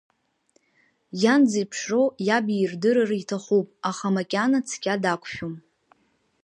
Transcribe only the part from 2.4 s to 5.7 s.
иирдырыр иҭахуп, аха макьана цқьа дақәшәом.